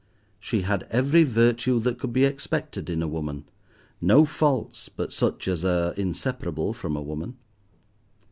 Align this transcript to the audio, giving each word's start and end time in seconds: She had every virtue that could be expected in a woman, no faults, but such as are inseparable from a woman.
She 0.39 0.61
had 0.61 0.87
every 0.89 1.23
virtue 1.23 1.79
that 1.81 1.99
could 1.99 2.11
be 2.11 2.25
expected 2.25 2.89
in 2.89 3.03
a 3.03 3.07
woman, 3.07 3.45
no 4.01 4.25
faults, 4.25 4.89
but 4.89 5.13
such 5.13 5.47
as 5.47 5.63
are 5.63 5.93
inseparable 5.93 6.73
from 6.73 6.95
a 6.95 7.01
woman. 7.03 7.37